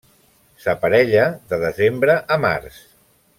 S'aparella 0.63 1.27
de 1.51 1.61
desembre 1.65 2.17
a 2.37 2.41
març. 2.47 2.81